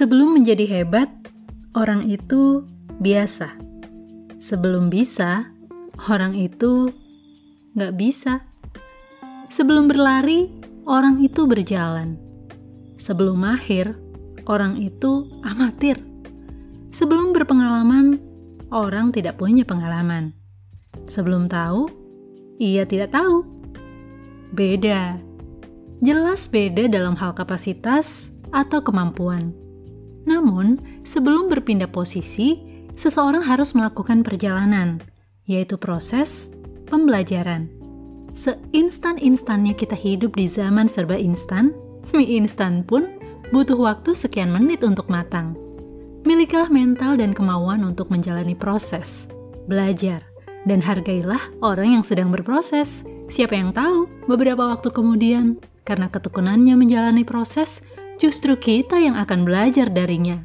Sebelum 0.00 0.32
menjadi 0.32 0.64
hebat, 0.64 1.12
orang 1.76 2.08
itu 2.08 2.64
biasa. 3.04 3.52
Sebelum 4.40 4.88
bisa, 4.88 5.52
orang 6.08 6.32
itu 6.32 6.88
nggak 7.76 8.00
bisa. 8.00 8.40
Sebelum 9.52 9.92
berlari, 9.92 10.48
orang 10.88 11.20
itu 11.20 11.44
berjalan. 11.44 12.16
Sebelum 12.96 13.44
mahir, 13.44 13.92
orang 14.48 14.80
itu 14.80 15.28
amatir. 15.44 16.00
Sebelum 16.96 17.36
berpengalaman, 17.36 18.16
orang 18.72 19.12
tidak 19.12 19.36
punya 19.36 19.68
pengalaman. 19.68 20.32
Sebelum 21.12 21.44
tahu, 21.44 21.92
ia 22.56 22.88
tidak 22.88 23.12
tahu. 23.12 23.44
Beda. 24.48 25.20
Jelas 26.00 26.48
beda 26.48 26.88
dalam 26.88 27.20
hal 27.20 27.36
kapasitas 27.36 28.32
atau 28.48 28.80
kemampuan. 28.80 29.68
Namun, 30.30 30.78
sebelum 31.02 31.50
berpindah 31.50 31.90
posisi, 31.90 32.62
seseorang 32.94 33.42
harus 33.42 33.74
melakukan 33.74 34.22
perjalanan, 34.22 35.02
yaitu 35.50 35.74
proses 35.74 36.46
pembelajaran. 36.86 37.66
Seinstan-instannya 38.38 39.74
kita 39.74 39.98
hidup 39.98 40.38
di 40.38 40.46
zaman 40.46 40.86
serba 40.86 41.18
instan, 41.18 41.74
mie 42.14 42.38
instan 42.38 42.86
pun 42.86 43.10
butuh 43.50 43.74
waktu 43.74 44.14
sekian 44.14 44.54
menit 44.54 44.86
untuk 44.86 45.10
matang. 45.10 45.58
Milikilah 46.22 46.70
mental 46.70 47.18
dan 47.18 47.34
kemauan 47.34 47.82
untuk 47.82 48.12
menjalani 48.12 48.54
proses, 48.54 49.26
belajar, 49.66 50.22
dan 50.68 50.78
hargailah 50.84 51.40
orang 51.64 51.98
yang 51.98 52.04
sedang 52.04 52.30
berproses. 52.30 53.02
Siapa 53.32 53.56
yang 53.56 53.72
tahu 53.72 54.06
beberapa 54.28 54.68
waktu 54.68 54.92
kemudian, 54.92 55.58
karena 55.82 56.12
ketekunannya 56.12 56.76
menjalani 56.76 57.24
proses, 57.24 57.80
justru 58.20 58.60
kita 58.60 59.00
yang 59.00 59.16
akan 59.16 59.48
belajar 59.48 59.88
darinya. 59.88 60.44